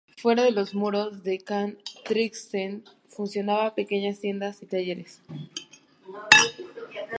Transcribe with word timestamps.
Fuera 0.17 0.41
de 0.41 0.49
los 0.51 0.73
muros 0.73 1.21
de 1.21 1.37
Can 1.37 1.77
Trinxet 2.05 2.81
funcionaban 3.09 3.75
pequeñas 3.75 4.19
tiendas 4.19 4.63
y 4.63 4.65
talleres. 4.65 5.21